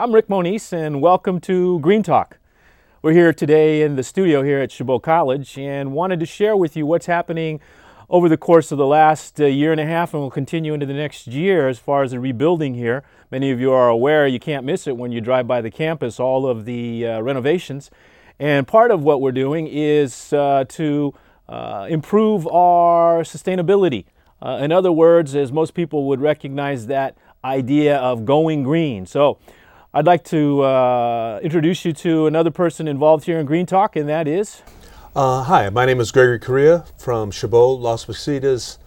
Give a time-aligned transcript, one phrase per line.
[0.00, 2.38] I'm Rick Moniz, and welcome to Green Talk.
[3.02, 6.74] We're here today in the studio here at Chabot College and wanted to share with
[6.74, 7.60] you what's happening
[8.08, 10.86] over the course of the last uh, year and a half and will continue into
[10.86, 13.04] the next year as far as the rebuilding here.
[13.30, 16.18] Many of you are aware, you can't miss it when you drive by the campus,
[16.18, 17.90] all of the uh, renovations.
[18.38, 21.12] And part of what we're doing is uh, to
[21.46, 24.06] uh, improve our sustainability.
[24.40, 29.04] Uh, in other words, as most people would recognize that idea of going green.
[29.04, 29.38] So
[29.92, 34.08] I'd like to uh, introduce you to another person involved here in Green Talk, and
[34.08, 34.62] that is.
[35.16, 38.78] Uh, hi, my name is Gregory Correa from Chabot Las Positas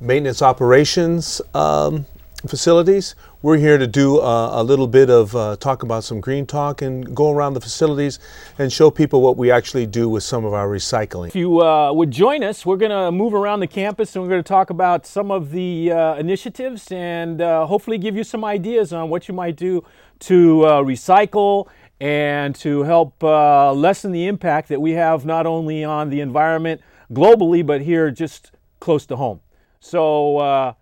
[0.00, 2.04] Maintenance Operations um,
[2.48, 3.14] Facilities.
[3.42, 6.82] We're here to do uh, a little bit of uh, talk about some green talk
[6.82, 8.18] and go around the facilities
[8.58, 11.28] and show people what we actually do with some of our recycling.
[11.28, 14.30] If you uh, would join us, we're going to move around the campus and we're
[14.30, 18.44] going to talk about some of the uh, initiatives and uh, hopefully give you some
[18.44, 19.84] ideas on what you might do
[20.20, 21.68] to uh, recycle
[22.00, 26.80] and to help uh, lessen the impact that we have not only on the environment
[27.12, 29.40] globally, but here just close to home.
[29.80, 30.72] So uh,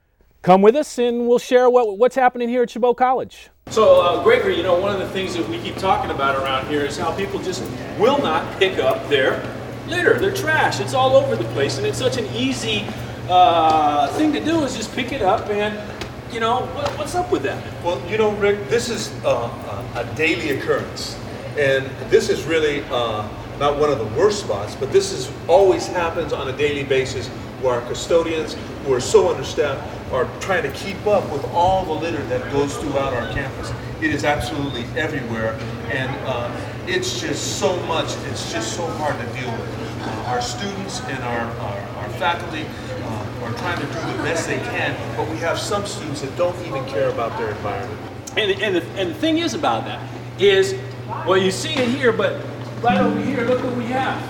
[0.42, 3.50] come with us and we'll share what, what's happening here at Chabot College.
[3.68, 6.68] So, uh, Gregory, you know, one of the things that we keep talking about around
[6.68, 7.62] here is how people just
[7.98, 9.42] will not pick up their
[9.88, 10.78] litter, their trash.
[10.78, 12.86] It's all over the place, and it's such an easy
[13.28, 15.76] uh, thing to do is just pick it up and
[16.32, 17.62] you know, what, what's up with that?
[17.84, 19.48] Well, you know, Rick, this is uh,
[19.94, 21.18] a daily occurrence.
[21.56, 23.28] And this is really uh,
[23.58, 27.28] not one of the worst spots, but this is always happens on a daily basis
[27.62, 31.92] where our custodians, who are so understaffed, are trying to keep up with all the
[31.92, 33.72] litter that goes throughout our campus.
[34.02, 35.58] It is absolutely everywhere,
[35.88, 36.54] and uh,
[36.86, 40.02] it's just so much, it's just so hard to deal with.
[40.02, 42.66] Uh, our students and our, our, our faculty
[43.46, 46.58] are trying to do the best they can, but we have some students that don't
[46.66, 48.00] even care about their environment.
[48.36, 50.00] And, and, the, and the thing is about that
[50.40, 50.74] is,
[51.26, 52.40] well, you see it here, but
[52.82, 54.20] right over here, look what we have.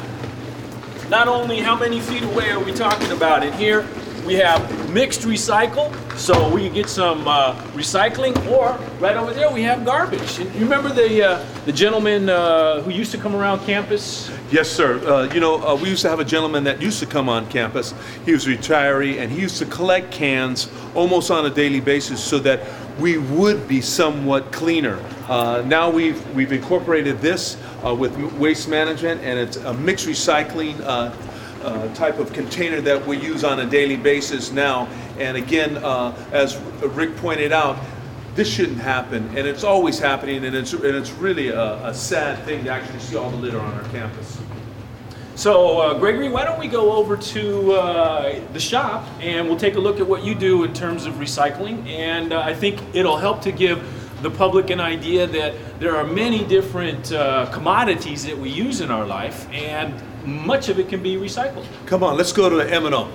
[1.10, 3.86] Not only how many feet away are we talking about it here,
[4.26, 9.52] we have mixed recycle, so we can get some uh, recycling, or right over there
[9.52, 10.40] we have garbage.
[10.40, 14.30] And you remember the uh, the gentleman uh, who used to come around campus?
[14.50, 14.98] Yes, sir.
[15.06, 17.46] Uh, you know, uh, we used to have a gentleman that used to come on
[17.48, 17.94] campus.
[18.24, 22.22] He was a retiree, and he used to collect cans almost on a daily basis
[22.22, 22.60] so that
[22.98, 24.98] we would be somewhat cleaner.
[25.28, 31.14] Uh, now we've we've incorporated this with waste management, and it's a mixed recycling uh,
[31.94, 34.88] type of container that we use on a daily basis now.
[35.18, 37.78] And again, uh, as Rick pointed out,
[38.34, 42.44] this shouldn't happen, and it's always happening, and it's, and it's really a, a sad
[42.44, 44.38] thing to actually see all the litter on our campus.
[45.36, 49.74] So, uh, Gregory, why don't we go over to uh, the shop and we'll take
[49.74, 51.86] a look at what you do in terms of recycling.
[51.88, 53.84] And uh, I think it'll help to give
[54.22, 58.90] the public an idea that there are many different uh, commodities that we use in
[58.90, 59.92] our life, and
[60.26, 61.64] much of it can be recycled.
[61.86, 63.08] Come on, let's go to the M&O.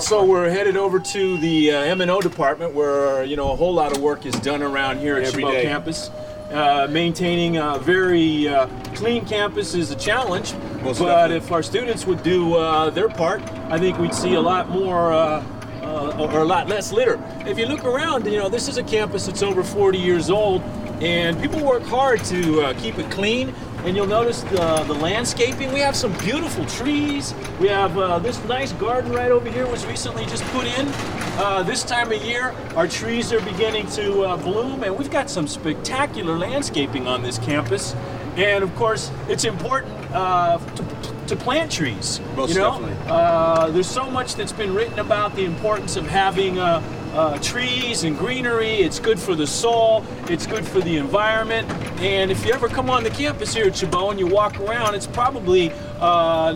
[0.00, 3.90] So we're headed over to the uh, M&O department where you know a whole lot
[3.96, 5.62] of work is done around here at Every Chabot day.
[5.62, 6.10] campus.
[6.50, 11.36] Uh, maintaining a very uh, clean campus is a challenge, Most but definitely.
[11.36, 15.12] if our students would do uh, their part, I think we'd see a lot more
[15.12, 15.44] uh,
[15.82, 17.20] uh, or a lot less litter.
[17.46, 20.62] If you look around, you know, this is a campus that's over 40 years old,
[21.00, 23.54] and people work hard to uh, keep it clean
[23.84, 25.72] and you'll notice the, the landscaping.
[25.72, 27.34] We have some beautiful trees.
[27.60, 30.88] We have uh, this nice garden right over here was recently just put in.
[31.38, 35.30] Uh, this time of year, our trees are beginning to uh, bloom, and we've got
[35.30, 37.94] some spectacular landscaping on this campus.
[38.36, 42.20] And of course, it's important uh, to, to, plant trees.
[42.36, 42.80] Most you know?
[42.80, 43.06] definitely.
[43.08, 46.80] Uh, there's so much that's been written about the importance of having uh,
[47.14, 48.76] uh, trees and greenery.
[48.76, 50.04] It's good for the soul.
[50.28, 51.70] It's good for the environment.
[52.00, 54.94] And if you ever come on the campus here at Chabot and you walk around,
[54.94, 56.52] it's probably uh,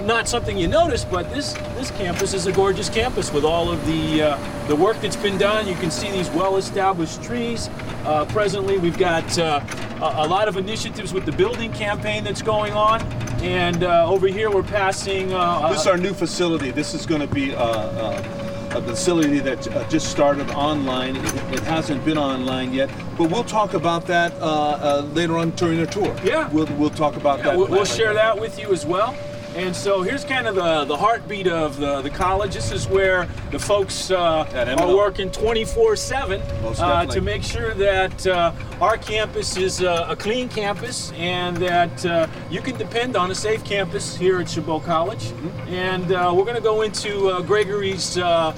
[0.00, 3.84] not something you notice, but this this campus is a gorgeous campus with all of
[3.86, 5.66] the uh, the work that's been done.
[5.66, 7.68] You can see these well-established trees.
[8.04, 9.60] Uh, presently, we've got uh,
[10.00, 13.00] a, a lot of initiatives with the building campaign that's going on.
[13.42, 15.32] And uh, over here, we're passing.
[15.32, 16.70] Uh, this is our new facility.
[16.70, 18.41] This is going to be uh,
[18.74, 21.16] a facility that uh, just started online.
[21.16, 25.50] It, it, hasn't been online yet, but we'll talk about that uh, uh, later on
[25.50, 26.14] during the tour.
[26.24, 27.58] Yeah, we'll we'll talk about yeah, that.
[27.58, 29.14] We'll, we'll share that with you as well.
[29.54, 32.54] And so here's kind of the, the heartbeat of the, the college.
[32.54, 38.26] This is where the folks uh, are working 24 uh, 7 to make sure that
[38.26, 43.30] uh, our campus is uh, a clean campus and that uh, you can depend on
[43.30, 45.24] a safe campus here at Chabot College.
[45.24, 45.74] Mm-hmm.
[45.74, 48.56] And uh, we're going to go into Gregory's shop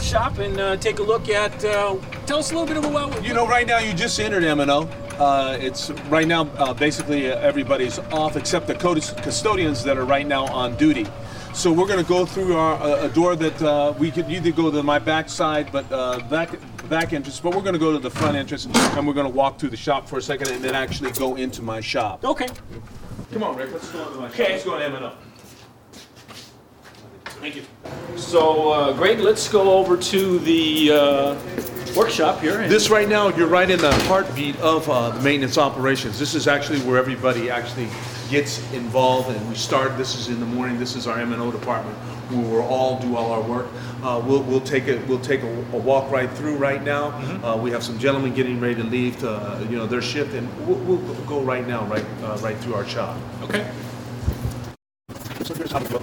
[0.00, 1.58] shop and take a look at.
[1.60, 3.10] tell us a little bit about.
[3.10, 3.24] What.
[3.24, 4.88] You know, right now you just entered M&O.
[5.18, 10.26] Uh, it's right now uh, basically uh, everybody's off except the custodians that are right
[10.26, 11.06] now on duty.
[11.54, 14.70] So we're going to go through our, a door that uh, we could either go
[14.70, 16.50] to my back side, but uh, back
[16.90, 17.40] back entrance.
[17.40, 19.70] But we're going to go to the front entrance, and we're going to walk through
[19.70, 22.24] the shop for a second, and then actually go into my shop.
[22.24, 22.48] Okay.
[23.32, 23.72] Come on, Rick.
[23.72, 24.34] Let's go into my shop.
[24.34, 24.44] okay.
[24.44, 24.50] shop.
[24.50, 25.12] Let's go on M&O.
[27.40, 27.62] Thank you.
[28.16, 30.90] So, uh, Greg, let's go over to the
[31.96, 32.68] workshop here.
[32.68, 36.18] This right now, you're right in the heartbeat of uh, the maintenance operations.
[36.18, 37.88] This is actually where everybody actually
[38.28, 39.96] gets involved, and we start.
[39.96, 40.78] This is in the morning.
[40.78, 41.96] This is our M&O department
[42.30, 43.66] where we'll all do all our work.
[44.02, 47.10] Uh, we'll, we'll take a we'll take a, a walk right through right now.
[47.10, 47.44] Mm-hmm.
[47.44, 50.34] Uh, we have some gentlemen getting ready to leave to uh, you know their shift,
[50.34, 53.16] and we'll, we'll go right now right uh, right through our shop.
[53.42, 53.70] Okay.
[55.44, 56.02] So here's how we go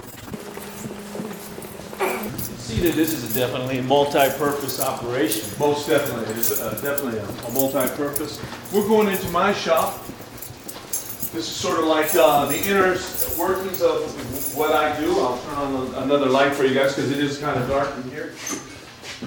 [2.84, 5.48] see that this is definitely a multi-purpose operation.
[5.58, 8.40] Most definitely, it's uh, definitely a, a, multi-purpose.
[8.72, 10.04] We're going into my shop.
[10.06, 12.96] This is sort of like uh, the inner
[13.38, 15.18] workings of what I do.
[15.18, 18.10] I'll turn on another light for you guys because it is kind of dark in
[18.10, 18.34] here.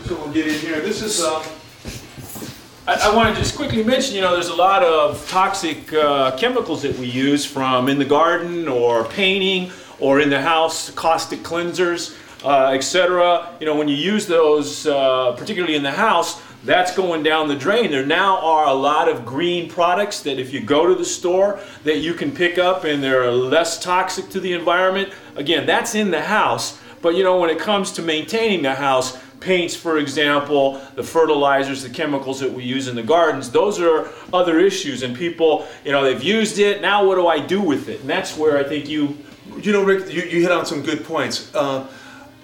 [0.05, 0.79] So we'll get in here.
[0.79, 1.21] This is.
[1.21, 1.43] Uh,
[2.87, 6.37] I, I want to just quickly mention, you know, there's a lot of toxic uh,
[6.37, 11.39] chemicals that we use from in the garden or painting or in the house, caustic
[11.39, 12.15] cleansers
[12.47, 13.53] uh, etc.
[13.59, 17.55] You know, when you use those, uh, particularly in the house, that's going down the
[17.55, 17.91] drain.
[17.91, 21.59] There now are a lot of green products that if you go to the store
[21.83, 25.11] that you can pick up and they're less toxic to the environment.
[25.35, 26.79] Again, that's in the house.
[27.01, 31.83] But you know, when it comes to maintaining the house, paints, for example, the fertilizers,
[31.83, 35.03] the chemicals that we use in the gardens, those are other issues.
[35.03, 36.81] And people, you know, they've used it.
[36.81, 38.01] Now, what do I do with it?
[38.01, 39.17] And that's where I think you.
[39.61, 41.53] You know, Rick, you, you hit on some good points.
[41.55, 41.87] Uh,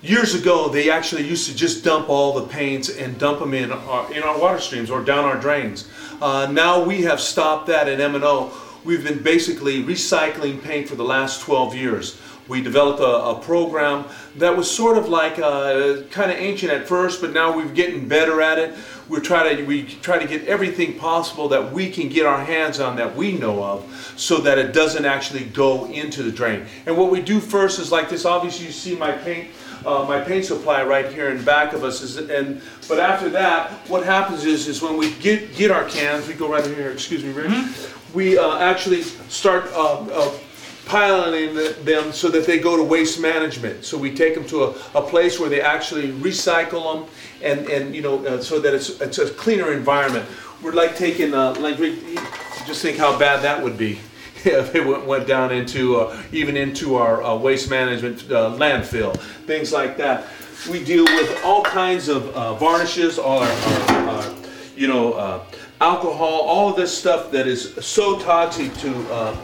[0.03, 3.71] Years ago, they actually used to just dump all the paints and dump them in
[3.71, 5.87] our, in our water streams or down our drains.
[6.21, 8.51] Uh, now we have stopped that at M&O.
[8.83, 12.19] We've been basically recycling paint for the last 12 years.
[12.49, 14.03] We developed a, a program
[14.35, 18.05] that was sort of like uh, kind of ancient at first, but now we're getting
[18.05, 18.75] better at it.
[19.07, 22.81] We're trying to we try to get everything possible that we can get our hands
[22.81, 26.65] on that we know of, so that it doesn't actually go into the drain.
[26.85, 28.25] And what we do first is like this.
[28.25, 29.49] Obviously, you see my paint
[29.85, 32.01] uh, my paint supply right here in back of us.
[32.01, 36.27] Is, and but after that, what happens is is when we get get our cans,
[36.27, 36.91] we go right in here.
[36.91, 37.47] Excuse me, Rick.
[37.47, 38.17] Mm-hmm.
[38.17, 39.65] We uh, actually start.
[39.73, 40.37] Uh, uh
[40.85, 43.85] piling them so that they go to waste management.
[43.85, 47.09] So we take them to a, a place where they actually recycle them
[47.41, 50.27] and, and you know, uh, so that it's, it's a cleaner environment.
[50.61, 52.17] We're like taking, uh, like, we
[52.65, 53.99] just think how bad that would be.
[54.45, 59.95] it went down into uh, even into our uh, waste management uh, landfill, things like
[59.97, 60.27] that.
[60.69, 64.35] We deal with all kinds of uh, varnishes, all our, our, our
[64.75, 65.45] you know, uh,
[65.79, 69.37] alcohol, all of this stuff that is so toxic to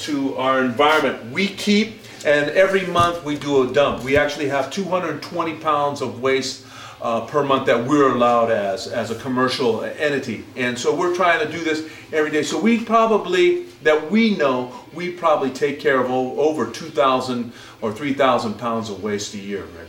[0.00, 1.30] to our environment.
[1.30, 4.02] We keep, and every month we do a dump.
[4.02, 6.66] We actually have 220 pounds of waste
[7.02, 10.44] uh, per month that we're allowed as as a commercial entity.
[10.56, 12.44] And so we're trying to do this every day.
[12.44, 18.54] So we probably that we know we probably take care of over 2,000 or 3,000
[18.54, 19.64] pounds of waste a year.
[19.64, 19.88] Right?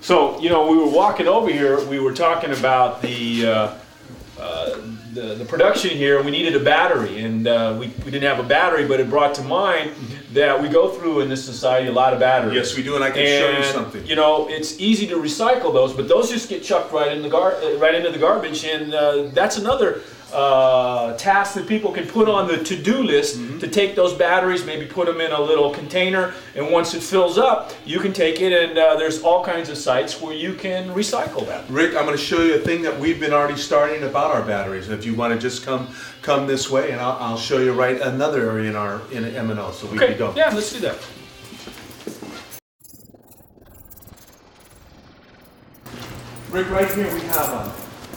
[0.00, 1.84] So you know we were walking over here.
[1.86, 3.46] We were talking about the.
[3.46, 3.74] Uh,
[4.36, 4.80] uh,
[5.12, 8.48] the, the production here, we needed a battery, and uh, we, we didn't have a
[8.48, 9.92] battery, but it brought to mind
[10.34, 12.54] that we go through in this society a lot of batteries.
[12.54, 14.06] Yes, we do, and I can and, show you something.
[14.06, 17.28] You know, it's easy to recycle those, but those just get chucked right in the
[17.28, 20.02] gar- right into the garbage, and uh, that's another
[20.34, 23.58] uh, tasks that people can put on the to-do list mm-hmm.
[23.58, 27.38] to take those batteries, maybe put them in a little container, and once it fills
[27.38, 30.88] up, you can take it, and uh, there's all kinds of sites where you can
[30.90, 31.68] recycle that.
[31.70, 34.42] Rick, I'm going to show you a thing that we've been already starting about our
[34.42, 34.88] batteries.
[34.90, 35.88] If you want to just come
[36.22, 39.70] come this way, and I'll, I'll show you right another area in our in M&O,
[39.72, 40.08] so we okay.
[40.08, 40.34] can go.
[40.34, 40.98] Yeah, let's do that.
[46.50, 47.74] Rick, right here we have a,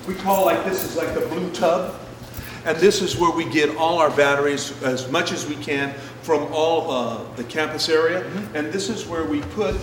[0.08, 2.00] we call like this is like the blue tub.
[2.66, 6.52] And this is where we get all our batteries as much as we can from
[6.52, 8.24] all uh, the campus area.
[8.24, 8.56] Mm-hmm.
[8.56, 9.76] And this is where we put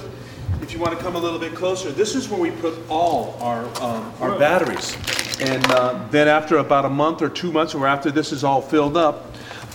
[0.65, 3.37] if you want to come a little bit closer, this is where we put all
[3.41, 4.97] our, um, our batteries.
[5.41, 8.63] And uh, then after about a month or two months, or after this is all
[8.63, 9.27] filled up,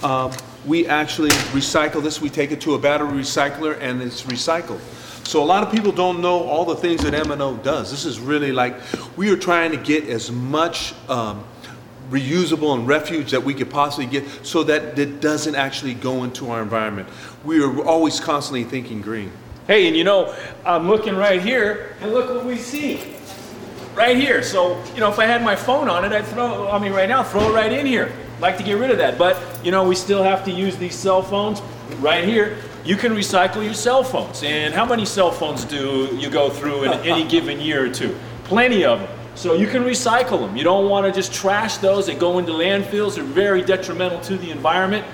[0.04, 0.32] um,
[0.66, 2.22] we actually recycle this.
[2.22, 4.80] We take it to a battery recycler and it's recycled.
[5.28, 7.92] So a lot of people don't know all the things that M&O does.
[7.92, 8.76] This is really like,
[9.16, 11.44] we are trying to get as much um,
[12.10, 16.52] reusable and refuge that we could possibly get so that it doesn't actually go into
[16.52, 17.08] our environment.
[17.44, 19.32] We are always constantly thinking green.
[19.68, 20.36] Hey, and you know,
[20.66, 23.02] I'm looking right here, and look what we see.
[23.94, 24.42] Right here.
[24.42, 27.10] So, you know, if I had my phone on it, I'd throw, I mean, right
[27.10, 28.12] now, throw it right in here.
[28.40, 29.18] Like to get rid of that.
[29.18, 31.62] But, you know, we still have to use these cell phones
[32.00, 32.58] right here.
[32.86, 34.42] You can recycle your cell phones.
[34.42, 38.18] And how many cell phones do you go through in any given year or two?
[38.46, 39.19] Plenty of them.
[39.40, 40.58] So you can recycle them.
[40.58, 42.08] You don't want to just trash those.
[42.08, 43.16] They go into landfills.
[43.16, 45.06] They're very detrimental to the environment.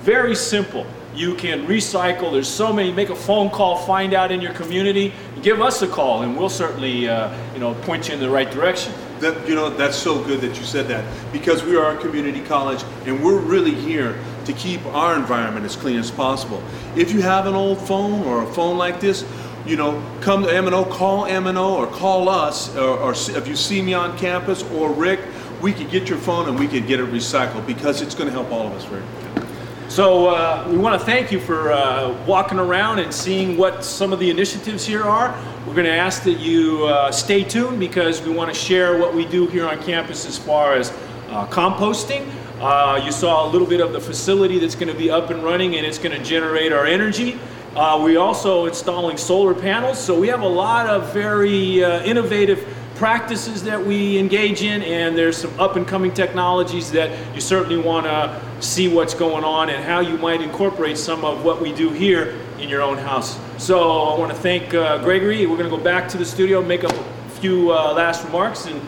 [0.00, 0.86] Very simple.
[1.14, 2.32] You can recycle.
[2.32, 2.90] There's so many.
[2.92, 3.76] Make a phone call.
[3.76, 5.12] Find out in your community.
[5.42, 8.50] Give us a call, and we'll certainly, uh, you know, point you in the right
[8.50, 8.94] direction.
[9.20, 12.40] That you know, that's so good that you said that because we are a community
[12.40, 16.62] college, and we're really here to keep our environment as clean as possible.
[16.96, 19.26] If you have an old phone or a phone like this,
[19.66, 23.80] you know, come to M&O, call M&O or call us, or, or, if you see
[23.80, 25.20] me on campus or Rick,
[25.62, 28.32] we could get your phone and we could get it recycled because it's going to
[28.32, 29.04] help all of us, Rick.
[29.88, 34.12] So uh, we want to thank you for uh, walking around and seeing what some
[34.12, 35.32] of the initiatives here are.
[35.66, 39.14] We're going to ask that you uh, stay tuned because we want to share what
[39.14, 40.90] we do here on campus as far as
[41.28, 42.28] uh, composting.
[42.60, 45.42] Uh, you saw a little bit of the facility that's going to be up and
[45.42, 47.38] running and it's going to generate our energy.
[47.76, 52.64] Uh, we also installing solar panels, so we have a lot of very uh, innovative
[52.94, 57.76] practices that we engage in, and there's some up and coming technologies that you certainly
[57.76, 61.72] want to see what's going on and how you might incorporate some of what we
[61.72, 63.38] do here in your own house.
[63.58, 65.44] So I want to thank uh, Gregory.
[65.46, 66.92] We're going to go back to the studio, make a
[67.40, 68.80] few uh, last remarks, and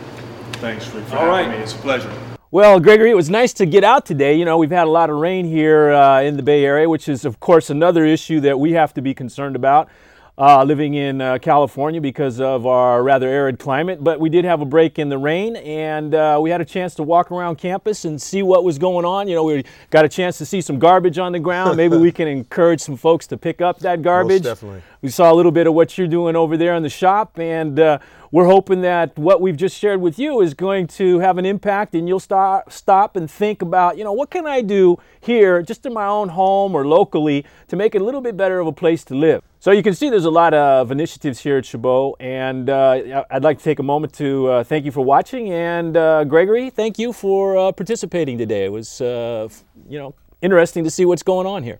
[0.53, 1.49] thanks for, for All right.
[1.49, 1.57] me.
[1.57, 2.11] It's a pleasure.
[2.49, 4.35] Well, Gregory, it was nice to get out today.
[4.35, 7.09] You know, we've had a lot of rain here uh, in the Bay Area, which
[7.09, 9.89] is, of course, another issue that we have to be concerned about
[10.37, 14.01] uh, living in uh, California because of our rather arid climate.
[14.01, 16.95] But we did have a break in the rain, and uh, we had a chance
[16.95, 19.27] to walk around campus and see what was going on.
[19.27, 21.75] You know, we got a chance to see some garbage on the ground.
[21.75, 24.43] Maybe we can encourage some folks to pick up that garbage.
[24.43, 24.83] Most definitely.
[25.01, 27.79] We saw a little bit of what you're doing over there in the shop, and
[27.79, 27.99] uh,
[28.31, 31.95] we're hoping that what we've just shared with you is going to have an impact
[31.95, 35.85] and you'll stop, stop and think about, you know, what can I do here just
[35.85, 38.71] in my own home or locally to make it a little bit better of a
[38.71, 39.43] place to live.
[39.59, 43.43] So you can see there's a lot of initiatives here at Chabot, and uh, I'd
[43.43, 45.51] like to take a moment to uh, thank you for watching.
[45.51, 48.65] And uh, Gregory, thank you for uh, participating today.
[48.65, 49.47] It was, uh,
[49.87, 51.79] you know, interesting to see what's going on here.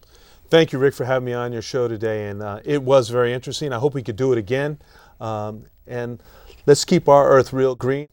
[0.49, 3.33] Thank you, Rick, for having me on your show today, and uh, it was very
[3.33, 3.73] interesting.
[3.73, 4.79] I hope we could do it again.
[5.19, 6.23] Um, and
[6.65, 8.07] let's keep our earth real green.